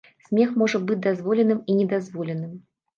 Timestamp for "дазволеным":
1.05-1.63